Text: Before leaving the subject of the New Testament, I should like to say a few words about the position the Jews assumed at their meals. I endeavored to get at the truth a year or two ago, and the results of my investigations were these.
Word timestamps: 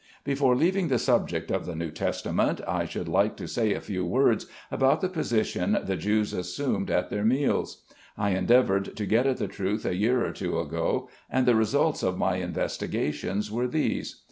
Before 0.23 0.55
leaving 0.55 0.87
the 0.87 0.97
subject 0.97 1.51
of 1.51 1.67
the 1.67 1.75
New 1.75 1.91
Testament, 1.91 2.59
I 2.67 2.85
should 2.85 3.07
like 3.07 3.37
to 3.37 3.47
say 3.47 3.71
a 3.73 3.79
few 3.79 4.03
words 4.03 4.47
about 4.71 4.99
the 5.01 5.07
position 5.09 5.77
the 5.83 5.95
Jews 5.95 6.33
assumed 6.33 6.89
at 6.89 7.11
their 7.11 7.23
meals. 7.23 7.83
I 8.17 8.31
endeavored 8.31 8.97
to 8.97 9.05
get 9.05 9.27
at 9.27 9.37
the 9.37 9.47
truth 9.47 9.85
a 9.85 9.93
year 9.93 10.25
or 10.25 10.31
two 10.31 10.59
ago, 10.59 11.07
and 11.29 11.45
the 11.45 11.53
results 11.53 12.01
of 12.01 12.17
my 12.17 12.37
investigations 12.37 13.51
were 13.51 13.67
these. 13.67 14.19